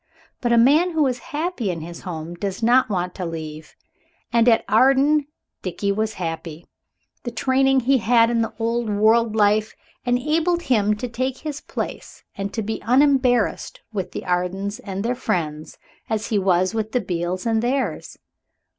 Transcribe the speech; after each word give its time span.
But 0.41 0.51
a 0.51 0.57
man 0.57 0.93
who 0.93 1.05
is 1.05 1.19
happy 1.29 1.69
in 1.69 1.81
his 1.81 2.01
home 2.01 2.33
does 2.33 2.63
not 2.63 2.89
want 2.89 3.13
to 3.13 3.23
leave 3.23 3.75
it. 3.79 3.85
And 4.35 4.49
at 4.49 4.65
Arden 4.67 5.27
Dickie 5.61 5.91
was 5.91 6.15
happy. 6.15 6.65
The 7.21 7.29
training 7.29 7.81
he 7.81 7.99
had 7.99 8.21
had 8.29 8.29
in 8.31 8.41
the 8.41 8.51
old 8.57 8.89
world 8.89 9.35
life 9.35 9.75
enabled 10.03 10.63
him 10.63 10.95
to 10.95 11.07
take 11.07 11.37
his 11.37 11.61
place 11.61 12.23
and 12.35 12.51
to 12.51 12.63
be 12.63 12.81
unembarrassed 12.83 13.81
with 13.93 14.11
the 14.11 14.25
Ardens 14.25 14.79
and 14.79 15.05
their 15.05 15.13
friends 15.13 15.77
as 16.09 16.29
he 16.29 16.39
was 16.39 16.73
with 16.73 16.93
the 16.93 16.99
Beales 17.01 17.45
and 17.45 17.61
theirs. 17.61 18.17